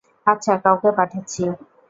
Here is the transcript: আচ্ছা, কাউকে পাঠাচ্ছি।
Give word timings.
আচ্ছা, 0.27 0.53
কাউকে 0.63 0.89
পাঠাচ্ছি। 0.97 1.43